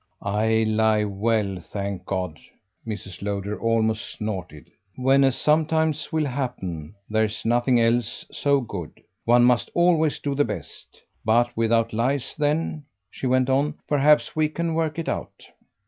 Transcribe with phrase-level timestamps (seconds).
[0.23, 2.39] "I lie well, thank God,"
[2.87, 3.21] Mrs.
[3.21, 9.03] Lowder almost snorted, "when, as sometimes will happen, there's nothing else so good.
[9.25, 11.03] One must always do the best.
[11.23, 15.45] But without lies then," she went on, "perhaps we can work it out."